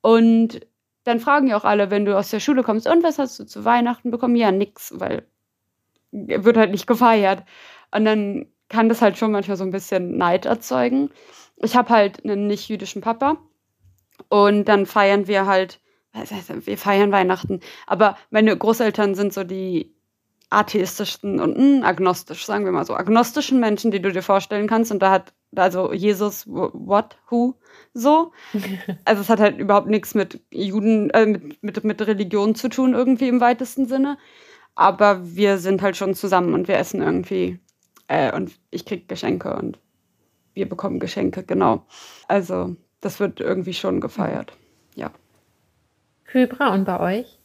[0.01, 0.61] Und
[1.05, 3.45] dann fragen ja auch alle, wenn du aus der Schule kommst, und was hast du
[3.45, 4.37] zu Weihnachten bekommen?
[4.37, 5.27] Ja, nix, weil
[6.13, 7.45] wird halt nicht gefeiert.
[7.95, 11.11] Und dann kann das halt schon manchmal so ein bisschen Neid erzeugen.
[11.57, 13.39] Ich habe halt einen nicht-jüdischen Papa
[14.29, 15.81] und dann feiern wir halt
[16.13, 17.61] wir feiern Weihnachten.
[17.87, 19.95] Aber meine Großeltern sind so die
[20.51, 24.67] atheistischsten und mh, hm, agnostisch, sagen wir mal so, agnostischen Menschen, die du dir vorstellen
[24.67, 24.91] kannst.
[24.91, 27.55] Und da hat also Jesus, what, who,
[27.93, 28.33] so.
[29.05, 32.95] Also es hat halt überhaupt nichts mit Juden, äh, mit, mit, mit Religion zu tun,
[32.95, 34.19] irgendwie im weitesten Sinne.
[34.79, 37.59] Aber wir sind halt schon zusammen und wir essen irgendwie.
[38.07, 39.77] Äh, und ich krieg Geschenke und
[40.55, 41.85] wir bekommen Geschenke, genau.
[42.29, 44.53] Also das wird irgendwie schon gefeiert.
[44.95, 45.11] Ja.
[46.27, 47.41] Kybra und bei euch?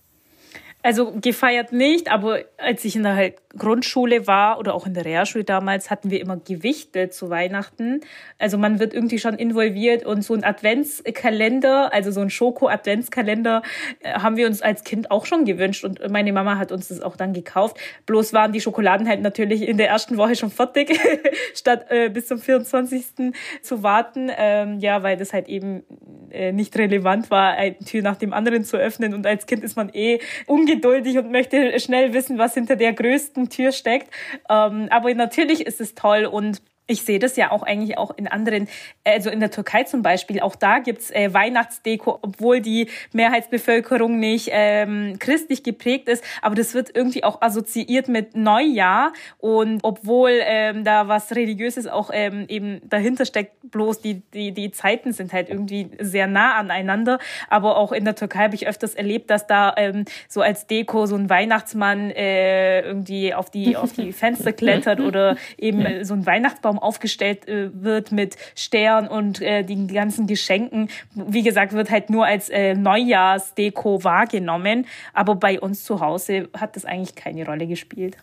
[0.83, 5.05] Also gefeiert nicht, aber als ich in der halt Grundschule war oder auch in der
[5.05, 8.01] Realschule damals, hatten wir immer Gewichte zu Weihnachten.
[8.39, 13.61] Also man wird irgendwie schon involviert und so ein Adventskalender, also so ein Schoko-Adventskalender,
[13.99, 17.01] äh, haben wir uns als Kind auch schon gewünscht und meine Mama hat uns das
[17.01, 17.77] auch dann gekauft.
[18.07, 20.99] Bloß waren die Schokoladen halt natürlich in der ersten Woche schon fertig,
[21.53, 23.33] statt äh, bis zum 24.
[23.61, 24.31] zu warten.
[24.35, 25.83] Ähm, ja, weil das halt eben
[26.31, 29.75] äh, nicht relevant war, eine Tür nach dem anderen zu öffnen und als Kind ist
[29.75, 34.09] man eh ungeduldig und möchte schnell wissen, was hinter der größten Tür steckt.
[34.49, 38.27] Ähm, aber natürlich ist es toll und ich sehe das ja auch eigentlich auch in
[38.27, 38.67] anderen,
[39.05, 44.49] also in der Türkei zum Beispiel, auch da gibt's äh, Weihnachtsdeko, obwohl die Mehrheitsbevölkerung nicht
[44.51, 49.13] ähm, christlich geprägt ist, aber das wird irgendwie auch assoziiert mit Neujahr.
[49.37, 54.71] Und obwohl ähm, da was Religiöses auch ähm, eben dahinter steckt, bloß die, die, die
[54.71, 57.19] Zeiten sind halt irgendwie sehr nah aneinander,
[57.49, 61.05] aber auch in der Türkei habe ich öfters erlebt, dass da ähm, so als Deko
[61.05, 66.25] so ein Weihnachtsmann äh, irgendwie auf die, auf die Fenster klettert oder eben so ein
[66.25, 70.89] Weihnachtsbaum Weihnachtsbaum aufgestellt äh, wird mit Stern und äh, den ganzen Geschenken.
[71.13, 74.85] Wie gesagt, wird halt nur als äh, Neujahrsdeko wahrgenommen.
[75.13, 78.17] Aber bei uns zu Hause hat das eigentlich keine Rolle gespielt.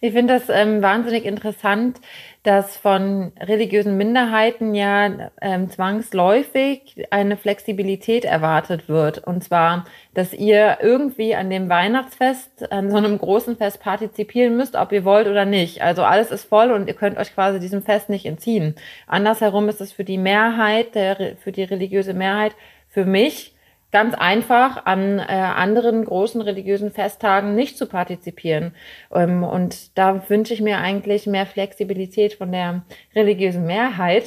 [0.00, 2.00] Ich finde das ähm, wahnsinnig interessant,
[2.42, 9.18] dass von religiösen Minderheiten ja ähm, zwangsläufig eine Flexibilität erwartet wird.
[9.18, 9.84] Und zwar,
[10.14, 15.04] dass ihr irgendwie an dem Weihnachtsfest, an so einem großen Fest partizipieren müsst, ob ihr
[15.04, 15.82] wollt oder nicht.
[15.82, 18.76] Also alles ist voll und ihr könnt euch quasi diesem Fest nicht entziehen.
[19.08, 22.54] Andersherum ist es für die Mehrheit, der, für die religiöse Mehrheit,
[22.88, 23.55] für mich
[23.92, 28.74] ganz einfach an äh, anderen großen religiösen Festtagen nicht zu partizipieren.
[29.12, 32.82] Ähm, und da wünsche ich mir eigentlich mehr Flexibilität von der
[33.14, 34.24] religiösen Mehrheit.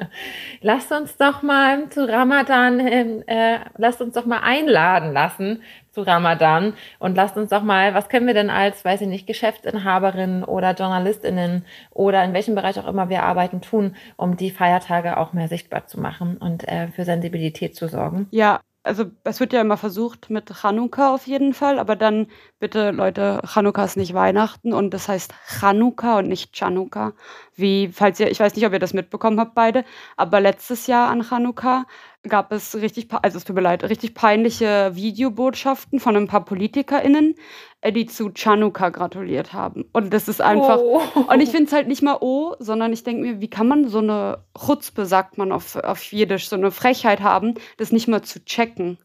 [0.60, 6.74] lasst uns doch mal zu Ramadan, äh, lasst uns doch mal einladen lassen zu Ramadan
[6.98, 10.72] und lasst uns doch mal, was können wir denn als, weiß ich nicht, Geschäftsinhaberinnen oder
[10.74, 15.48] Journalistinnen oder in welchem Bereich auch immer wir arbeiten tun, um die Feiertage auch mehr
[15.48, 18.28] sichtbar zu machen und äh, für Sensibilität zu sorgen?
[18.30, 22.90] Ja, also es wird ja immer versucht mit Chanukka auf jeden Fall, aber dann bitte
[22.92, 27.12] Leute, Chanukka ist nicht Weihnachten und das heißt Chanukka und nicht Chanukka.
[27.60, 29.84] Wie, falls ihr, ich weiß nicht, ob ihr das mitbekommen habt beide,
[30.16, 31.84] aber letztes Jahr an Chanukka
[32.28, 37.34] gab es richtig, also es tut mir leid, richtig peinliche Videobotschaften von ein paar PolitikerInnen,
[37.80, 39.86] äh, die zu Chanukka gratuliert haben.
[39.92, 41.00] Und das ist einfach, oh.
[41.28, 43.88] und ich finde es halt nicht mal oh, sondern ich denke mir, wie kann man
[43.88, 48.22] so eine Chutzpe, sagt man auf, auf Jiddisch, so eine Frechheit haben, das nicht mal
[48.22, 48.98] zu checken,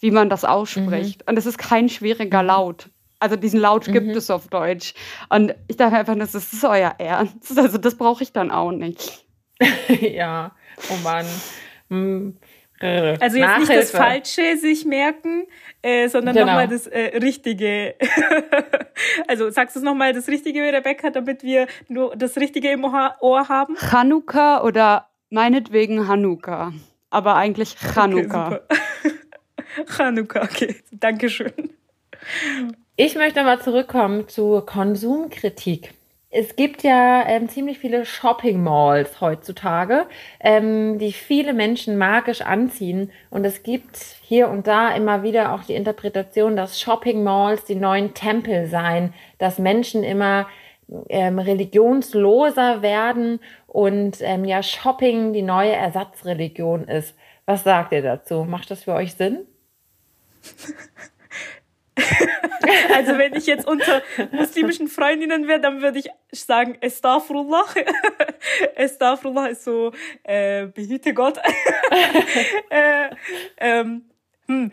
[0.00, 1.20] wie man das ausspricht.
[1.20, 1.30] Mhm.
[1.30, 2.48] Und es ist kein schwieriger mhm.
[2.48, 2.90] Laut.
[3.18, 4.16] Also diesen Laut gibt mhm.
[4.16, 4.94] es auf Deutsch.
[5.30, 7.36] Und ich dachte einfach, das ist euer Ernst.
[7.58, 9.26] Also das brauche ich dann auch nicht.
[10.00, 10.52] ja,
[10.90, 11.26] oh Mann.
[11.88, 12.36] Hm.
[12.78, 13.72] Also jetzt Nachhilfe.
[13.72, 15.46] nicht das Falsche sich merken,
[15.80, 16.46] äh, sondern genau.
[16.46, 17.94] nochmal das äh, Richtige.
[19.28, 23.48] also sagst du es nochmal das Richtige, Rebecca, damit wir nur das Richtige im Ohr
[23.48, 23.76] haben?
[23.76, 26.72] Chanukka oder meinetwegen Hanukkah.
[27.08, 28.60] Aber eigentlich Chanukka.
[28.60, 30.76] Okay, Chanukka, okay.
[30.92, 31.70] Dankeschön.
[32.98, 35.92] Ich möchte mal zurückkommen zu Konsumkritik.
[36.30, 40.06] es gibt ja ähm, ziemlich viele Shopping Malls heutzutage,
[40.40, 43.12] ähm, die viele Menschen magisch anziehen.
[43.28, 47.74] Und es gibt hier und da immer wieder auch die Interpretation, dass Shopping Malls die
[47.74, 50.46] neuen Tempel seien, dass Menschen immer
[51.10, 57.14] ähm, religionsloser werden und ähm, ja Shopping die neue Ersatzreligion ist.
[57.44, 58.44] Was sagt ihr dazu?
[58.44, 59.40] Macht das für euch Sinn?
[62.94, 67.64] also wenn ich jetzt unter muslimischen Freundinnen wäre, dann würde ich sagen, Estafrullah.
[68.74, 71.38] Estafrullah ist so, äh, behüte Gott.
[72.70, 73.10] äh,
[73.58, 74.04] ähm,
[74.46, 74.72] hm.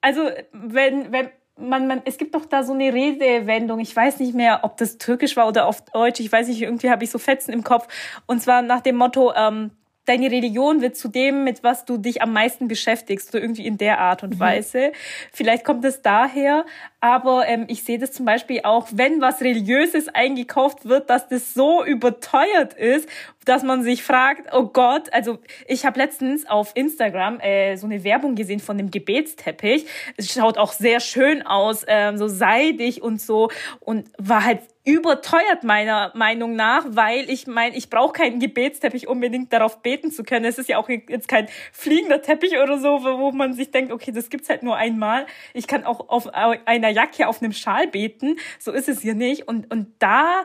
[0.00, 4.34] Also wenn, wenn man, man, es gibt doch da so eine Redewendung, ich weiß nicht
[4.34, 7.18] mehr, ob das türkisch war oder auf Deutsch, ich weiß nicht, irgendwie habe ich so
[7.18, 7.88] Fetzen im Kopf.
[8.26, 9.70] Und zwar nach dem Motto, ähm,
[10.12, 13.78] deine Religion wird zu dem, mit was du dich am meisten beschäftigst, so irgendwie in
[13.78, 14.40] der Art und mhm.
[14.40, 14.92] Weise.
[15.32, 16.66] Vielleicht kommt es daher,
[17.00, 21.54] aber ähm, ich sehe das zum Beispiel auch, wenn was Religiöses eingekauft wird, dass das
[21.54, 23.08] so überteuert ist,
[23.46, 28.04] dass man sich fragt, oh Gott, also ich habe letztens auf Instagram äh, so eine
[28.04, 29.86] Werbung gesehen von dem Gebetsteppich.
[30.16, 35.62] Es schaut auch sehr schön aus, ähm, so seidig und so und war halt überteuert
[35.62, 40.44] meiner Meinung nach, weil ich meine, ich brauche keinen Gebetsteppich unbedingt darauf beten zu können.
[40.44, 44.10] Es ist ja auch jetzt kein fliegender Teppich oder so, wo man sich denkt, okay,
[44.10, 45.26] das gibt's halt nur einmal.
[45.54, 48.36] Ich kann auch auf einer Jacke auf einem Schal beten.
[48.58, 49.46] So ist es hier nicht.
[49.46, 50.44] Und und da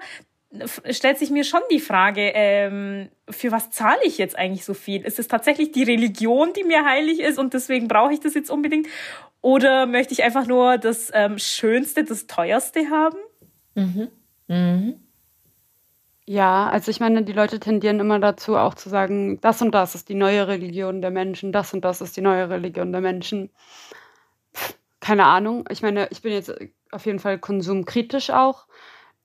[0.90, 5.06] stellt sich mir schon die Frage, ähm, für was zahle ich jetzt eigentlich so viel?
[5.06, 8.50] Ist es tatsächlich die Religion, die mir heilig ist und deswegen brauche ich das jetzt
[8.50, 8.88] unbedingt?
[9.42, 13.18] Oder möchte ich einfach nur das ähm, Schönste, das Teuerste haben?
[13.76, 14.10] Mhm.
[14.50, 15.08] Mhm.
[16.30, 19.96] Ja, also ich meine, die Leute tendieren immer dazu, auch zu sagen, das und das
[19.96, 23.50] ist die neue Religion der Menschen, das und das ist die neue Religion der Menschen.
[25.00, 25.66] keine Ahnung.
[25.70, 26.54] Ich meine, ich bin jetzt
[26.92, 28.68] auf jeden Fall konsumkritisch auch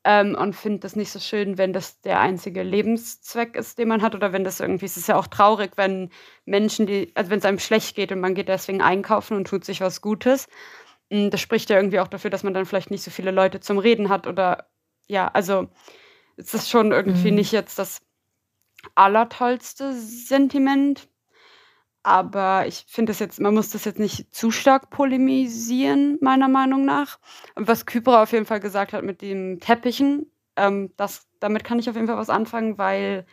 [0.04, 4.02] ähm, und finde das nicht so schön, wenn das der einzige Lebenszweck ist, den man
[4.02, 6.10] hat oder wenn das irgendwie, es ist ja auch traurig, wenn
[6.46, 9.64] Menschen, die, also wenn es einem schlecht geht und man geht deswegen einkaufen und tut
[9.64, 10.48] sich was Gutes.
[11.10, 13.60] Hm, das spricht ja irgendwie auch dafür, dass man dann vielleicht nicht so viele Leute
[13.60, 14.66] zum Reden hat oder
[15.12, 15.68] ja, also
[16.36, 17.36] es ist schon irgendwie mhm.
[17.36, 18.00] nicht jetzt das
[18.94, 21.08] allertollste Sentiment.
[22.02, 26.84] Aber ich finde es jetzt, man muss das jetzt nicht zu stark polemisieren, meiner Meinung
[26.84, 27.20] nach.
[27.54, 31.78] Und was Kypra auf jeden Fall gesagt hat mit den Teppichen, ähm, das, damit kann
[31.78, 33.24] ich auf jeden Fall was anfangen, weil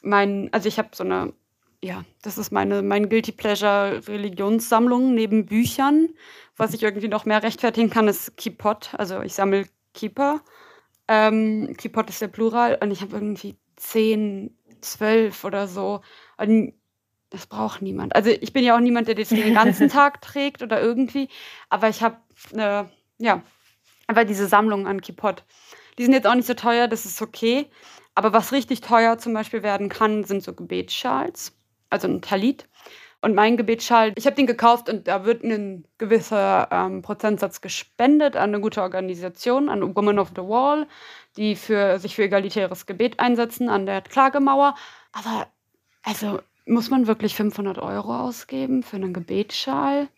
[0.00, 1.34] mein, also ich habe so eine,
[1.82, 6.08] ja, das ist meine, mein Guilty Pleasure Religionssammlung neben Büchern.
[6.56, 8.94] Was ich irgendwie noch mehr rechtfertigen kann, ist Kipot.
[8.94, 10.40] Also ich sammle Keeper.
[11.08, 16.00] Ähm, Kipot ist der Plural und ich habe irgendwie zehn, zwölf oder so.
[16.36, 16.74] Und
[17.30, 18.14] das braucht niemand.
[18.14, 21.28] Also ich bin ja auch niemand, der das den ganzen Tag trägt oder irgendwie,
[21.68, 22.16] aber ich habe
[22.52, 23.42] eine, ja,
[24.06, 25.44] einfach diese Sammlung an Kipot.
[25.98, 27.66] Die sind jetzt auch nicht so teuer, das ist okay.
[28.14, 31.56] Aber was richtig teuer zum Beispiel werden kann, sind so Gebetsschals,
[31.90, 32.68] also ein Talit.
[33.20, 38.36] Und mein Gebetsschal, ich habe den gekauft und da wird ein gewisser ähm, Prozentsatz gespendet
[38.36, 40.86] an eine gute Organisation, an Women of the Wall,
[41.36, 44.76] die für, sich für egalitäres Gebet einsetzen an der Klagemauer.
[45.12, 45.48] Aber
[46.04, 50.08] also muss man wirklich 500 Euro ausgeben für einen Gebetsschal?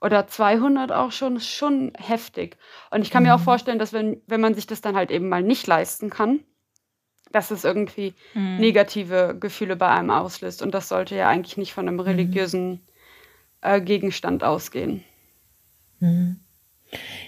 [0.00, 2.56] Oder 200 auch schon, ist schon heftig.
[2.90, 3.30] Und ich kann mhm.
[3.30, 3.44] mir auch mhm.
[3.44, 6.40] vorstellen, dass wenn, wenn man sich das dann halt eben mal nicht leisten kann,
[7.32, 8.56] dass es irgendwie mhm.
[8.58, 10.62] negative Gefühle bei einem auslöst.
[10.62, 12.02] Und das sollte ja eigentlich nicht von einem mhm.
[12.02, 12.80] religiösen
[13.60, 15.04] äh, Gegenstand ausgehen.
[16.00, 16.40] Mhm.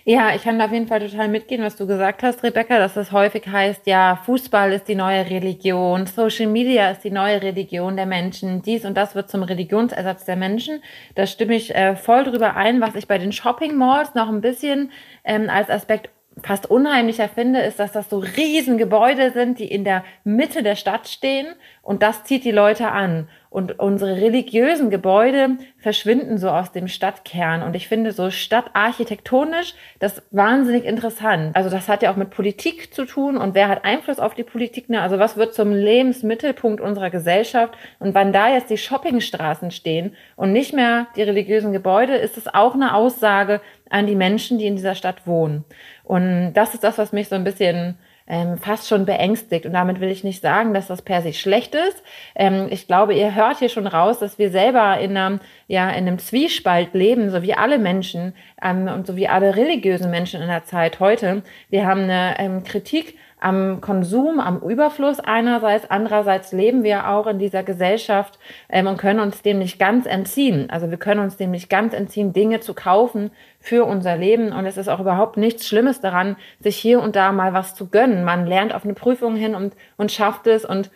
[0.05, 2.95] Ja, ich kann da auf jeden Fall total mitgehen, was du gesagt hast, Rebecca, dass
[2.95, 7.95] das häufig heißt, ja, Fußball ist die neue Religion, Social Media ist die neue Religion
[7.95, 10.83] der Menschen, dies und das wird zum Religionsersatz der Menschen.
[11.15, 12.81] Da stimme ich äh, voll drüber ein.
[12.81, 14.91] Was ich bei den Shopping Malls noch ein bisschen
[15.23, 16.11] ähm, als Aspekt
[16.43, 20.77] fast unheimlicher finde, ist, dass das so riesen Gebäude sind, die in der Mitte der
[20.77, 21.47] Stadt stehen
[21.83, 23.29] und das zieht die Leute an.
[23.51, 27.63] Und unsere religiösen Gebäude verschwinden so aus dem Stadtkern.
[27.63, 31.55] Und ich finde so stadtarchitektonisch das wahnsinnig interessant.
[31.55, 34.43] Also das hat ja auch mit Politik zu tun und wer hat Einfluss auf die
[34.43, 34.89] Politik?
[34.89, 35.03] Ne?
[35.03, 37.75] Also was wird zum Lebensmittelpunkt unserer Gesellschaft?
[37.99, 42.53] Und wann da jetzt die Shoppingstraßen stehen und nicht mehr die religiösen Gebäude, ist es
[42.53, 45.65] auch eine Aussage an die Menschen, die in dieser Stadt wohnen.
[46.05, 49.67] Und das ist das, was mich so ein bisschen ähm, fast schon beängstigt.
[49.67, 52.03] Und damit will ich nicht sagen, dass das per se schlecht ist.
[52.35, 56.07] Ähm, ich glaube, ihr hört hier schon raus, dass wir selber in einem, ja, in
[56.07, 60.49] einem Zwiespalt leben, so wie alle Menschen ähm, und so wie alle religiösen Menschen in
[60.49, 61.43] der Zeit heute.
[61.69, 67.39] Wir haben eine ähm, Kritik am Konsum, am Überfluss einerseits, andererseits leben wir auch in
[67.39, 70.71] dieser Gesellschaft ähm, und können uns dem nicht ganz entziehen.
[70.71, 74.67] Also wir können uns dem nicht ganz entziehen, Dinge zu kaufen für unser Leben und
[74.67, 78.25] es ist auch überhaupt nichts Schlimmes daran, sich hier und da mal was zu gönnen.
[78.25, 80.91] Man lernt auf eine Prüfung hin und, und schafft es und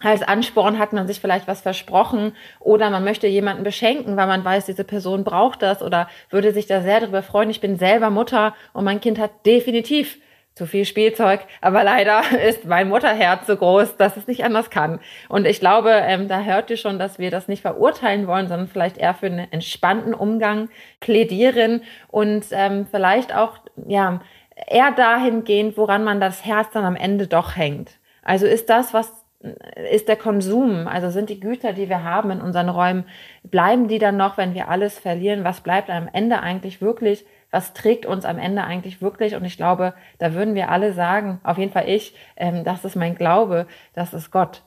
[0.00, 4.44] als Ansporn hat man sich vielleicht was versprochen oder man möchte jemanden beschenken, weil man
[4.44, 7.50] weiß, diese Person braucht das oder würde sich da sehr darüber freuen.
[7.50, 10.18] Ich bin selber Mutter und mein Kind hat definitiv
[10.58, 15.00] zu viel Spielzeug, aber leider ist mein Mutterherz so groß, dass es nicht anders kann.
[15.28, 18.68] Und ich glaube, ähm, da hört ihr schon, dass wir das nicht verurteilen wollen, sondern
[18.68, 20.68] vielleicht eher für einen entspannten Umgang
[21.00, 24.20] plädieren und ähm, vielleicht auch ja
[24.66, 27.92] eher dahingehend, woran man das Herz dann am Ende doch hängt.
[28.22, 29.24] Also ist das, was
[29.92, 33.04] ist der Konsum, also sind die Güter, die wir haben in unseren Räumen,
[33.44, 35.44] bleiben die dann noch, wenn wir alles verlieren?
[35.44, 37.24] Was bleibt am Ende eigentlich wirklich?
[37.50, 39.34] Was trägt uns am Ende eigentlich wirklich?
[39.34, 42.96] Und ich glaube, da würden wir alle sagen, auf jeden Fall ich, ähm, das ist
[42.96, 44.62] mein Glaube, das ist Gott.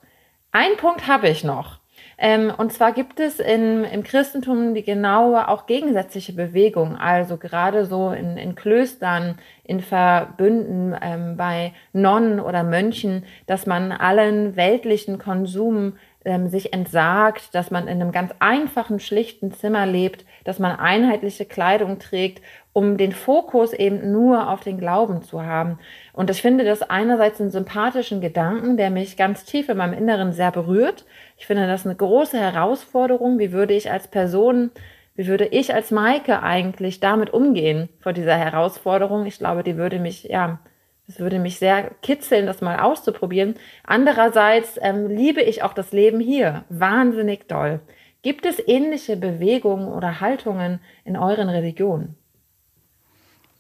[0.52, 1.82] Ein Punkt habe ich noch.
[2.18, 6.96] Ähm, und zwar gibt es in, im Christentum die genaue, auch gegensätzliche Bewegung.
[6.96, 13.92] Also gerade so in, in Klöstern, in Verbünden, ähm, bei Nonnen oder Mönchen, dass man
[13.92, 20.24] allen weltlichen Konsum ähm, sich entsagt, dass man in einem ganz einfachen, schlichten Zimmer lebt,
[20.44, 25.78] dass man einheitliche Kleidung trägt, um den Fokus eben nur auf den Glauben zu haben.
[26.14, 30.32] Und ich finde das einerseits einen sympathischen Gedanken, der mich ganz tief in meinem Inneren
[30.32, 31.06] sehr berührt.
[31.38, 33.40] Ich finde das eine große Herausforderung.
[33.40, 34.72] Wie würde ich als Person,
[35.16, 39.26] wie würde ich als Maike eigentlich damit umgehen vor dieser Herausforderung?
[39.26, 40.60] Ich glaube, die würde mich, ja,
[41.10, 43.56] es würde mich sehr kitzeln, das mal auszuprobieren.
[43.84, 47.82] Andererseits ähm, liebe ich auch das Leben hier wahnsinnig doll.
[48.22, 52.16] Gibt es ähnliche Bewegungen oder Haltungen in euren Religionen?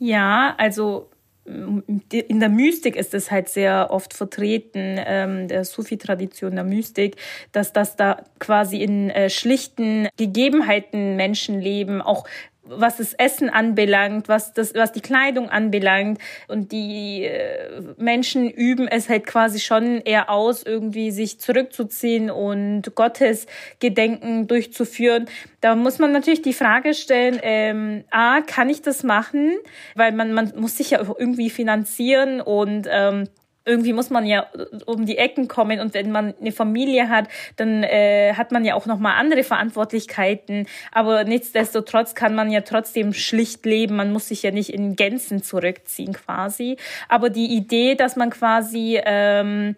[0.03, 1.11] Ja, also
[1.45, 7.17] in der Mystik ist es halt sehr oft vertreten, ähm, der Sufi-Tradition der Mystik,
[7.51, 12.25] dass das da quasi in äh, schlichten Gegebenheiten Menschen leben, auch
[12.63, 16.19] was das Essen anbelangt, was das, was die Kleidung anbelangt.
[16.47, 22.95] Und die äh, Menschen üben es halt quasi schon eher aus, irgendwie sich zurückzuziehen und
[22.95, 23.47] Gottes
[23.79, 25.25] Gedenken durchzuführen.
[25.59, 29.57] Da muss man natürlich die Frage stellen, ähm, a, kann ich das machen?
[29.95, 33.27] Weil man, man muss sich ja irgendwie finanzieren und ähm,
[33.65, 34.47] irgendwie muss man ja
[34.85, 38.75] um die Ecken kommen und wenn man eine Familie hat, dann äh, hat man ja
[38.75, 40.65] auch noch mal andere Verantwortlichkeiten.
[40.91, 43.95] Aber nichtsdestotrotz kann man ja trotzdem schlicht leben.
[43.95, 46.77] Man muss sich ja nicht in Gänzen zurückziehen quasi.
[47.07, 49.75] Aber die Idee, dass man quasi ähm,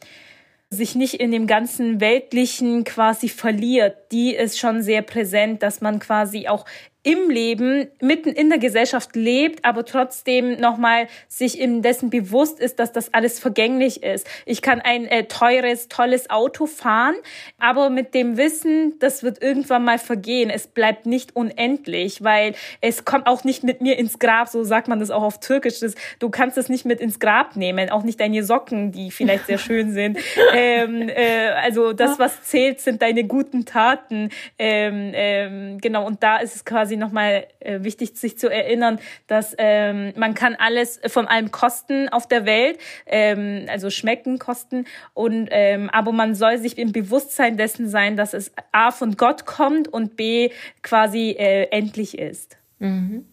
[0.70, 6.00] sich nicht in dem ganzen Weltlichen quasi verliert, die ist schon sehr präsent, dass man
[6.00, 6.66] quasi auch
[7.04, 12.80] im Leben, mitten in der Gesellschaft lebt, aber trotzdem nochmal sich in dessen bewusst ist,
[12.80, 14.26] dass das alles vergänglich ist.
[14.46, 17.16] Ich kann ein äh, teures, tolles Auto fahren,
[17.60, 20.50] aber mit dem Wissen, das wird irgendwann mal vergehen.
[20.50, 24.88] Es bleibt nicht unendlich, weil es kommt auch nicht mit mir ins Grab, so sagt
[24.88, 25.82] man das auch auf Türkisch.
[25.82, 29.48] Das, du kannst es nicht mit ins Grab nehmen, auch nicht deine Socken, die vielleicht
[29.48, 30.18] sehr schön sind.
[30.54, 34.30] ähm, äh, also das, was zählt, sind deine guten Taten.
[34.58, 39.00] Ähm, ähm, genau, und da ist es quasi quasi nochmal äh, wichtig, sich zu erinnern,
[39.28, 44.86] dass ähm, man kann alles von allem kosten auf der Welt, ähm, also schmecken, kosten,
[45.14, 49.46] und ähm, aber man soll sich im Bewusstsein dessen sein, dass es A von Gott
[49.46, 50.52] kommt und B
[50.82, 52.58] quasi äh, endlich ist.
[52.80, 53.26] Mhm.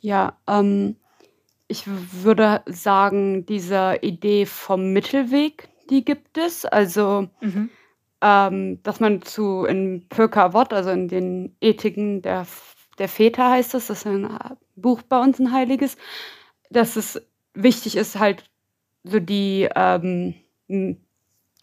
[0.00, 0.96] Ja, ähm,
[1.66, 6.64] ich würde sagen, diese Idee vom Mittelweg, die gibt es.
[6.64, 7.70] Also mhm
[8.20, 12.46] ähm, dass man zu in Pöker also in den Ethiken der,
[12.98, 14.28] der Väter heißt es, das ist ein
[14.76, 15.96] Buch bei uns, ein heiliges,
[16.70, 17.22] dass es
[17.54, 18.44] wichtig ist, halt
[19.04, 20.34] so die ähm,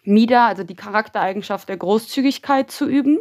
[0.03, 3.19] Mida, also die Charaktereigenschaft der Großzügigkeit zu üben,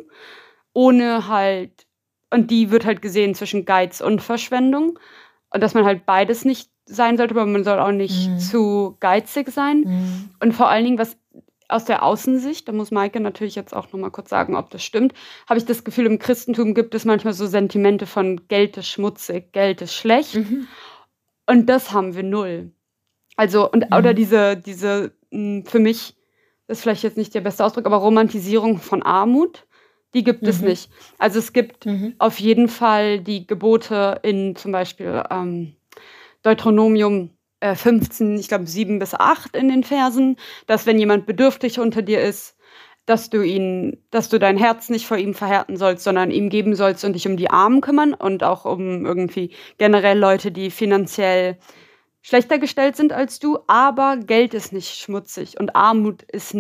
[0.73, 1.87] ohne halt,
[2.31, 4.99] und die wird halt gesehen zwischen Geiz und Verschwendung.
[5.51, 8.38] Und dass man halt beides nicht sein sollte, aber man soll auch nicht mhm.
[8.38, 9.81] zu geizig sein.
[9.81, 10.31] Mhm.
[10.40, 11.16] Und vor allen Dingen, was
[11.68, 15.14] aus der Außensicht, da muss Maike natürlich jetzt auch nochmal kurz sagen, ob das stimmt,
[15.48, 19.53] habe ich das Gefühl, im Christentum gibt es manchmal so Sentimente von Geld ist schmutzig,
[19.53, 20.35] Geld ist schlecht.
[20.35, 20.66] Mhm.
[21.46, 22.72] Und das haben wir null.
[23.37, 23.96] Also, und, mhm.
[23.96, 26.14] oder diese, diese, hm, für mich,
[26.66, 29.66] das ist vielleicht jetzt nicht der beste Ausdruck, aber Romantisierung von Armut,
[30.14, 30.48] die gibt mhm.
[30.48, 30.90] es nicht.
[31.18, 32.14] Also es gibt mhm.
[32.18, 35.74] auf jeden Fall die Gebote in zum Beispiel ähm,
[36.42, 37.34] Deuteronomium
[37.74, 42.03] 15, äh, ich glaube 7 bis 8 in den Versen, dass wenn jemand bedürftig unter
[42.03, 42.57] dir ist,
[43.07, 46.74] dass du ihn, dass du dein Herz nicht vor ihm verhärten sollst, sondern ihm geben
[46.74, 51.59] sollst und dich um die Armen kümmern und auch um irgendwie generell Leute, die finanziell
[52.22, 56.55] schlechter gestellt sind als du, aber Geld ist nicht schmutzig und Armut ist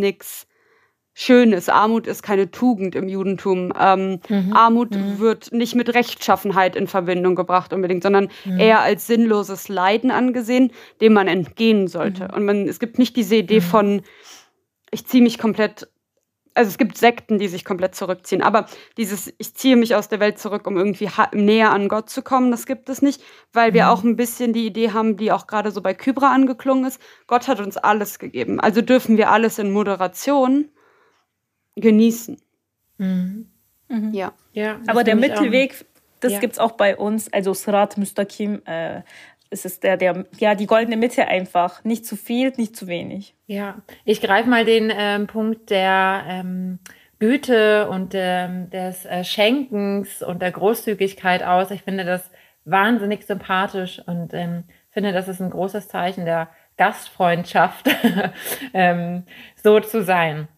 [1.14, 1.68] nichts Schönes.
[1.68, 3.72] Armut ist keine Tugend im Judentum.
[3.78, 4.52] Ähm, mhm.
[4.52, 5.18] Armut mhm.
[5.18, 8.58] wird nicht mit Rechtschaffenheit in Verbindung gebracht unbedingt, sondern mhm.
[8.58, 12.24] eher als sinnloses Leiden angesehen, dem man entgehen sollte.
[12.24, 12.34] Mhm.
[12.34, 13.62] Und man, es gibt nicht diese Idee mhm.
[13.62, 14.02] von,
[14.90, 15.88] ich ziehe mich komplett
[16.56, 20.20] also es gibt Sekten, die sich komplett zurückziehen, aber dieses, ich ziehe mich aus der
[20.20, 23.20] Welt zurück, um irgendwie näher an Gott zu kommen, das gibt es nicht,
[23.52, 23.88] weil wir mhm.
[23.88, 27.48] auch ein bisschen die Idee haben, die auch gerade so bei Kybra angeklungen ist, Gott
[27.48, 30.68] hat uns alles gegeben, also dürfen wir alles in Moderation
[31.76, 32.36] genießen.
[32.98, 33.46] Mhm.
[33.88, 34.14] Mhm.
[34.14, 34.32] Ja.
[34.52, 35.84] ja aber der Mittelweg,
[36.20, 36.38] das ja.
[36.40, 39.02] gibt es auch bei uns, also Srat Mustaqim, äh,
[39.50, 41.84] es ist der, der, ja, die goldene Mitte einfach.
[41.84, 43.34] Nicht zu viel, nicht zu wenig.
[43.46, 46.80] Ja, ich greife mal den ähm, Punkt der ähm,
[47.20, 51.70] Güte und ähm, des äh, Schenkens und der Großzügigkeit aus.
[51.70, 52.30] Ich finde das
[52.64, 57.88] wahnsinnig sympathisch und ähm, finde, das ist ein großes Zeichen der Gastfreundschaft,
[58.74, 59.24] ähm,
[59.62, 60.48] so zu sein.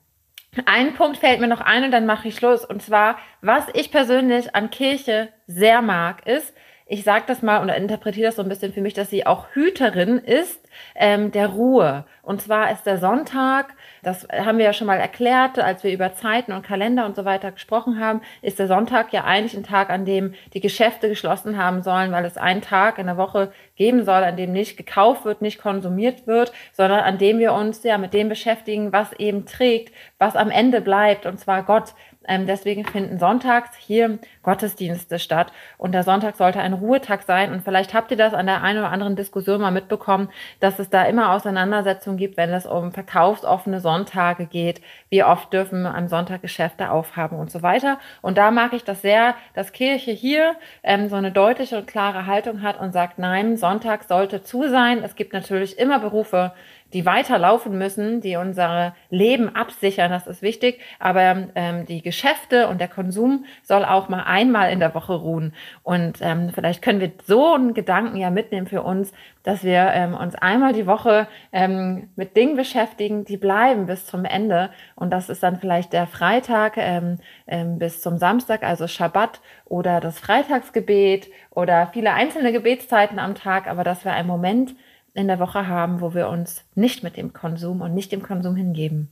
[0.64, 2.64] Ein Punkt fällt mir noch ein und dann mache ich Schluss.
[2.64, 6.54] Und zwar, was ich persönlich an Kirche sehr mag, ist,
[6.88, 9.48] ich sage das mal und interpretiere das so ein bisschen für mich, dass sie auch
[9.52, 10.60] Hüterin ist
[10.94, 12.04] ähm, der Ruhe.
[12.22, 13.74] Und zwar ist der Sonntag,
[14.04, 17.24] das haben wir ja schon mal erklärt, als wir über Zeiten und Kalender und so
[17.24, 21.58] weiter gesprochen haben, ist der Sonntag ja eigentlich ein Tag, an dem die Geschäfte geschlossen
[21.58, 25.24] haben sollen, weil es einen Tag in der Woche geben soll, an dem nicht gekauft
[25.24, 29.44] wird, nicht konsumiert wird, sondern an dem wir uns ja mit dem beschäftigen, was eben
[29.44, 31.94] trägt, was am Ende bleibt, und zwar Gott.
[32.28, 35.52] Ähm, deswegen finden sonntags hier Gottesdienste statt.
[35.78, 37.52] Und der Sonntag sollte ein Ruhetag sein.
[37.52, 40.28] Und vielleicht habt ihr das an der einen oder anderen Diskussion mal mitbekommen,
[40.60, 44.80] dass es da immer Auseinandersetzungen gibt, wenn es um verkaufsoffene Sonntage geht.
[45.08, 47.98] Wie oft dürfen am Sonntag Geschäfte aufhaben und so weiter.
[48.22, 52.26] Und da mag ich das sehr, dass Kirche hier ähm, so eine deutliche und klare
[52.26, 55.02] Haltung hat und sagt, nein, Sonntag sollte zu sein.
[55.02, 56.52] Es gibt natürlich immer Berufe,
[56.96, 60.80] die weiterlaufen müssen, die unser Leben absichern, das ist wichtig.
[60.98, 65.52] Aber ähm, die Geschäfte und der Konsum soll auch mal einmal in der Woche ruhen.
[65.82, 70.14] Und ähm, vielleicht können wir so einen Gedanken ja mitnehmen für uns, dass wir ähm,
[70.14, 74.70] uns einmal die Woche ähm, mit Dingen beschäftigen, die bleiben bis zum Ende.
[74.94, 80.00] Und das ist dann vielleicht der Freitag ähm, ähm, bis zum Samstag, also Schabbat oder
[80.00, 83.66] das Freitagsgebet oder viele einzelne Gebetszeiten am Tag.
[83.66, 84.74] Aber dass wir einen Moment
[85.16, 88.56] in der Woche haben, wo wir uns nicht mit dem Konsum und nicht dem Konsum
[88.56, 89.10] hingeben.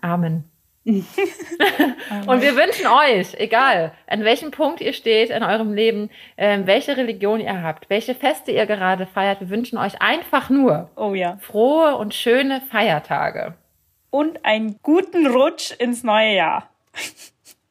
[0.00, 0.44] Amen.
[0.84, 6.98] und wir wünschen euch, egal an welchem Punkt ihr steht in eurem Leben, äh, welche
[6.98, 11.38] Religion ihr habt, welche Feste ihr gerade feiert, wir wünschen euch einfach nur oh ja.
[11.40, 13.54] frohe und schöne Feiertage.
[14.10, 16.68] Und einen guten Rutsch ins neue Jahr.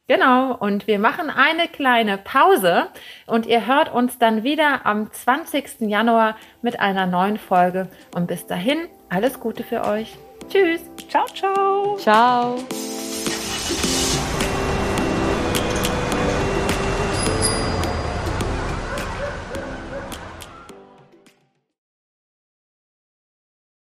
[0.07, 2.87] Genau, und wir machen eine kleine Pause
[3.25, 5.79] und ihr hört uns dann wieder am 20.
[5.81, 7.87] Januar mit einer neuen Folge.
[8.13, 10.17] Und bis dahin, alles Gute für euch.
[10.49, 10.81] Tschüss.
[11.07, 11.97] Ciao, ciao.
[11.97, 12.57] Ciao.